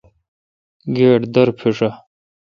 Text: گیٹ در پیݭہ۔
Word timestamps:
گیٹ 0.95 1.21
در 1.33 1.49
پیݭہ۔ 1.57 1.89